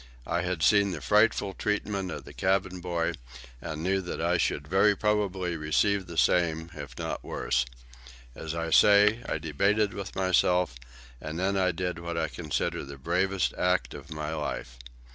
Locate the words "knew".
3.83-4.01